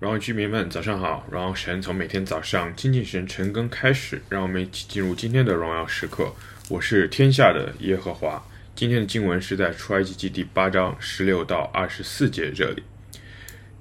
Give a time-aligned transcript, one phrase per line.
[0.00, 1.26] 然后居民们早上好。
[1.30, 6.34] 然后神从每天早上亲近神晨更开始，让我们一起进入今天的荣耀时刻。
[6.70, 8.42] 我是天下的耶和华。
[8.74, 12.82] 今天的经文是在出埃及记第八章十六到二十四节这里。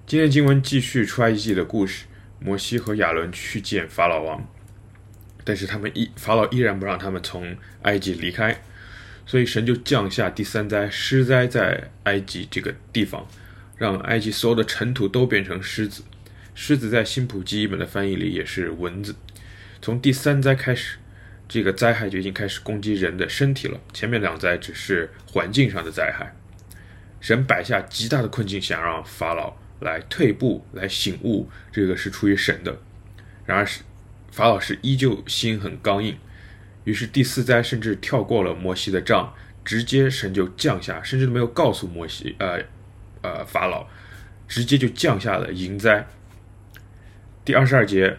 [0.06, 2.06] 今天经文继续出埃及记的故事。
[2.42, 4.48] 摩西和亚伦去见法老王，
[5.44, 8.62] 但是他们依法老依然不让他们从埃及离开，
[9.26, 13.28] 所以神就降下第三灾狮灾在埃及这个地方。
[13.80, 16.04] 让埃及所有的尘土都变成狮子，
[16.54, 19.16] 狮子在新普记译本的翻译里也是蚊子。
[19.82, 20.98] 从第三灾开始，
[21.48, 23.80] 这个灾害就已经开始攻击人的身体了。
[23.94, 26.36] 前面两灾只是环境上的灾害。
[27.22, 32.78] 神摆下极大的困境，想让法老来退步，来醒悟，这个是出于神的。
[33.46, 33.84] 然而，是
[34.30, 36.18] 法老是依旧心很刚硬。
[36.84, 42.62] 于是第四灾甚至跳过了摩西的杖，直接神就降下，甚至都没有告诉摩西，呃。
[43.22, 43.88] 呃，法老
[44.48, 46.08] 直接就降下了淫灾。
[47.44, 48.18] 第二十二节，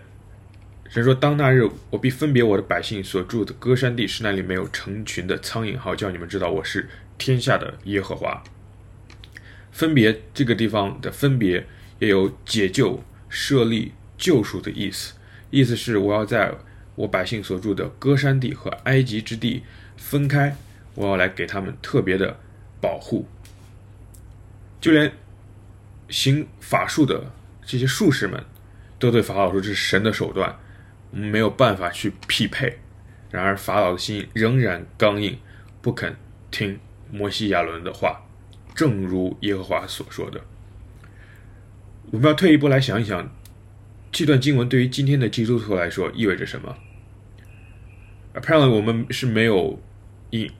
[0.88, 8.42] 神说：“当那日，我必分别我的百姓所住的歌山地，使那里没有成群的苍蝇，好叫你们知道我是天下的耶和华。”
[9.70, 11.64] 分别这个地方的分别
[12.00, 15.14] 也有解救、设立、救赎的意思，
[15.50, 16.52] 意思是我要在
[16.96, 19.62] 我百姓所住的歌山地和埃及之地
[19.96, 20.56] 分开，
[20.94, 22.36] 我要来给他们特别的
[22.80, 23.26] 保护。
[24.80, 25.12] 就连
[26.08, 27.30] 行法术的
[27.64, 28.42] 这些术士们，
[28.98, 30.58] 都对法老说这是神的手段，
[31.10, 32.78] 我们没有办法去匹配。
[33.30, 35.38] 然而法老的心仍然刚硬，
[35.80, 36.16] 不肯
[36.50, 36.80] 听
[37.12, 38.26] 摩西亚伦的话，
[38.74, 40.40] 正如耶和华所说的。
[42.10, 43.32] 我们要退一步来想一想，
[44.10, 46.76] 这段经文对于今天的基督徒来说意味着什么
[48.34, 49.80] ？Apparently，我们是没有
[50.30, 50.50] 淫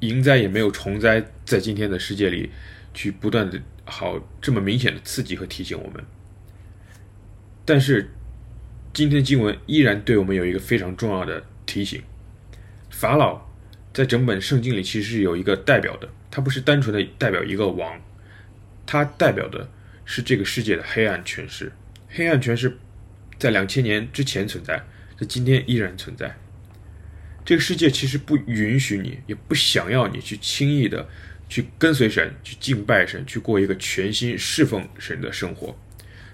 [0.00, 2.50] 淫灾，也没有虫灾，在今天的世界里。
[2.96, 6.02] 去不断的好这么明显的刺激和提醒我们，
[7.64, 8.10] 但是
[8.92, 12.02] 今天的经文依然对我们有一个非常重要的提醒：
[12.90, 13.46] 法老
[13.92, 18.00] 在整本圣经里其实是有一个代表的，他不是单纯的代表一个王，
[18.86, 19.68] 他代表的
[20.06, 21.70] 是这个世界的黑暗权势。
[22.08, 22.78] 黑暗权势
[23.38, 24.82] 在两千年之前存在，
[25.20, 26.34] 在今天依然存在。
[27.44, 31.06] 这个世界其实不允许你，也不想要你去轻易的。
[31.48, 35.76] 去跟随神，去敬拜神，去过一个全心侍奉神的生活。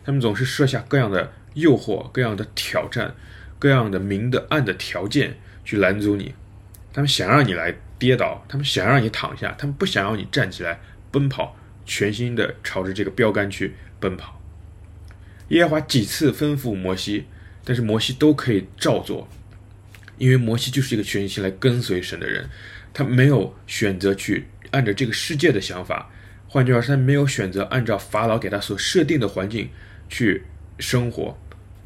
[0.04, 3.14] 他们总是设下各样的诱惑、各样的挑战、
[3.58, 6.34] 各样的明的暗的条件去拦阻你。
[6.92, 10.80] 他们想让你来跌倒，他们想让你躺下，他们不想要你站起来
[11.10, 11.56] 奔跑，
[11.86, 14.40] 全心的朝着这个标杆去奔跑。
[15.48, 17.26] 耶和华几次吩咐摩西，
[17.64, 19.28] 但是摩西都可以照做，
[20.18, 22.48] 因为摩西就是一个全心来跟随神的人，
[22.92, 24.48] 他没有选择去。
[24.72, 26.10] 按照这个世界的想法，
[26.48, 29.70] 换句话说，他没有选择按照法老给他所设定的环境
[30.08, 30.42] 去
[30.78, 31.38] 生活，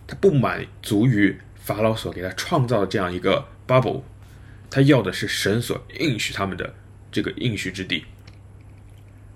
[0.07, 4.03] 他不满足于法老所给他创造的这样一个 bubble，
[4.71, 6.75] 他要的是神所应许他们的
[7.13, 8.05] 这个应许之地。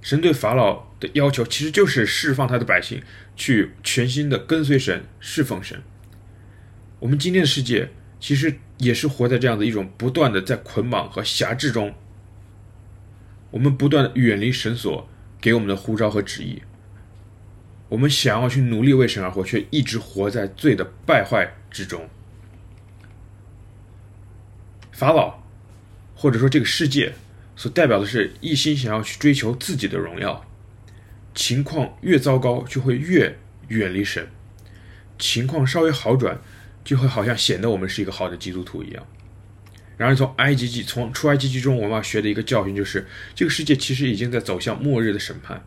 [0.01, 3.03] 神对法老的要求其实就是释放他的百姓
[3.37, 5.83] 去全心的跟随神、侍奉神。
[7.01, 11.95] 我们今天的世界其实也是活在这样的一种不断的在捆绑和辖制中。
[13.51, 15.09] 我们不断远离神所
[15.41, 16.63] 给我们的呼召和旨意，
[17.89, 22.09] 我们想要去努力为神而活，却一直活在罪的败坏之中。
[24.93, 25.43] 法老，
[26.15, 27.15] 或者说这个世界，
[27.57, 30.45] 所代表的是一心想要去追求自己的荣耀。
[31.35, 33.39] 情况越糟糕，就会越
[33.69, 34.27] 远离神；
[35.19, 36.39] 情况稍微好转，
[36.85, 39.07] 就会好像显得我们是一个好的基督徒一样。
[40.01, 45.63] 然而，从埃及记、从出埃及记中，我们要学的一个教训就是，这个世界其实已经在走向末日的审判。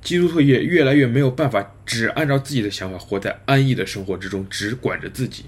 [0.00, 5.46] 基督徒也越来越没有办法只按照自己的想法活在安逸的生活之中，只管着自己。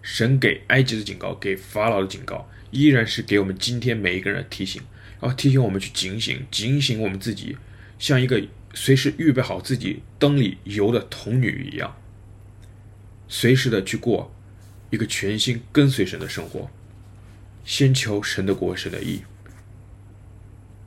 [0.00, 4.80] 神给埃及的警告，给法老的警告，依然是给我们今天每一个人提醒，
[5.20, 7.58] 然后提醒我们去警醒，警醒我们自己，
[7.98, 11.94] 像一个随时预备好自己灯里油的童女一样，
[13.28, 14.34] 随时的去过。
[14.90, 16.68] 一个全心跟随神的生活，
[17.64, 19.22] 先求神的国、神的义，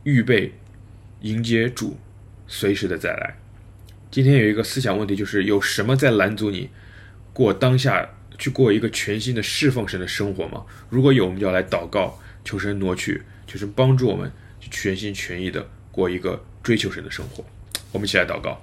[0.04, 0.54] 预备
[1.22, 1.98] 迎接主
[2.46, 3.38] 随时的再来。
[4.12, 6.70] 今天有一个思想问题，就是有什么在拦阻你
[7.32, 10.66] 过当下去过一个全新的侍奉神的生活吗？
[10.90, 14.30] 如果有，我们就要来祷告，求神挪去，求神帮助我们
[14.60, 17.46] 去全心全意的过一个追求神的生活。
[17.94, 18.62] 我们一起来祷告，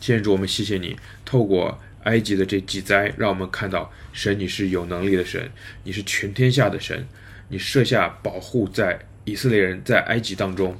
[0.00, 1.80] 天主，我们谢谢你，透过。
[2.04, 5.50] 埃及的这几灾，让我们看到神，你是有能力的神，
[5.84, 7.06] 你是全天下的神，
[7.48, 10.76] 你设下保护在以色列人在埃及当中。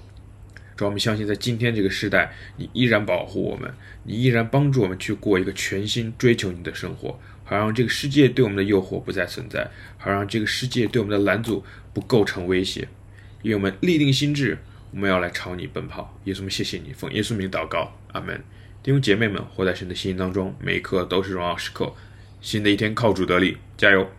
[0.74, 3.72] 主我们相信，在今天这个时代，你依然保护我们，
[4.04, 12.88] 你依然帮助我们去过一个全心追求你的生活，好让这个世界对我们的诱惑不再存在，好让这个世界对我们的拦阻不构成威胁。
[13.42, 14.58] 因为我们立定心志，
[14.90, 16.18] 我们要来朝你奔跑。
[16.24, 18.42] 耶稣，我们谢谢你，奉耶稣名祷告，阿门。
[18.82, 21.92] 弟兄姐妹们，活在神的心当中，每一刻都是荣耀时刻。
[22.40, 24.10] 新的一天靠主得力，加油！